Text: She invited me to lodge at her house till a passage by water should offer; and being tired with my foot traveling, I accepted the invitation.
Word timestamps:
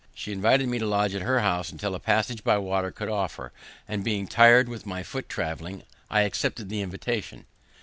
She 0.15 0.31
invited 0.31 0.67
me 0.67 0.79
to 0.79 0.85
lodge 0.87 1.13
at 1.13 1.21
her 1.21 1.41
house 1.41 1.69
till 1.77 1.93
a 1.93 1.99
passage 1.99 2.43
by 2.43 2.57
water 2.57 2.91
should 2.97 3.07
offer; 3.07 3.51
and 3.87 4.03
being 4.03 4.25
tired 4.25 4.67
with 4.67 4.83
my 4.87 5.03
foot 5.03 5.29
traveling, 5.29 5.83
I 6.09 6.21
accepted 6.21 6.69
the 6.69 6.81
invitation. 6.81 7.45